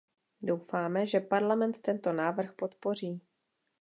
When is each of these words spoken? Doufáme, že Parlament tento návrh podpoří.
Doufáme, 0.43 1.05
že 1.05 1.19
Parlament 1.19 1.81
tento 1.81 2.13
návrh 2.13 2.53
podpoří. 2.53 3.21